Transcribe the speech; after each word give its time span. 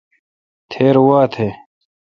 تھیر 0.71 0.95
وا 1.05 1.21
تھ۔ 1.33 1.45